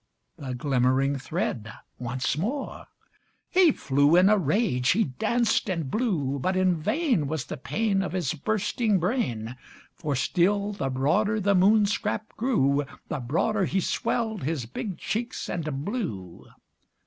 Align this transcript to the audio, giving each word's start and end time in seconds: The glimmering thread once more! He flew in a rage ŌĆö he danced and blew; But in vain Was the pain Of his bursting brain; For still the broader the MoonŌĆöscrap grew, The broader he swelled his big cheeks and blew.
The 0.37 0.55
glimmering 0.55 1.19
thread 1.19 1.71
once 1.99 2.35
more! 2.35 2.87
He 3.51 3.71
flew 3.71 4.15
in 4.15 4.29
a 4.29 4.37
rage 4.39 4.89
ŌĆö 4.93 4.93
he 4.93 5.03
danced 5.03 5.69
and 5.69 5.91
blew; 5.91 6.39
But 6.39 6.57
in 6.57 6.75
vain 6.75 7.27
Was 7.27 7.45
the 7.45 7.55
pain 7.55 8.01
Of 8.01 8.13
his 8.13 8.33
bursting 8.33 8.97
brain; 8.97 9.57
For 9.93 10.15
still 10.15 10.73
the 10.73 10.89
broader 10.89 11.39
the 11.39 11.53
MoonŌĆöscrap 11.53 12.29
grew, 12.35 12.83
The 13.09 13.19
broader 13.19 13.65
he 13.65 13.79
swelled 13.79 14.41
his 14.41 14.65
big 14.65 14.97
cheeks 14.97 15.47
and 15.47 15.85
blew. 15.85 16.47